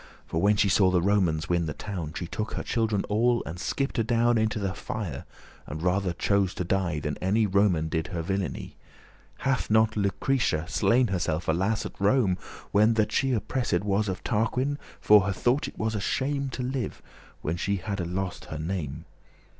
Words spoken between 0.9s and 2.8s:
Romans win the town, She took her